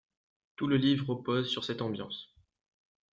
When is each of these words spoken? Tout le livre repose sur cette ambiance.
Tout 0.55 0.65
le 0.65 0.77
livre 0.77 1.09
repose 1.13 1.47
sur 1.47 1.63
cette 1.63 1.83
ambiance. 1.83 2.33